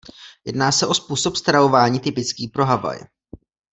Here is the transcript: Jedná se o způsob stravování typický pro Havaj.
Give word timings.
Jedná 0.45 0.71
se 0.71 0.87
o 0.87 0.93
způsob 0.93 1.35
stravování 1.35 1.99
typický 1.99 2.47
pro 2.47 2.65
Havaj. 2.65 2.99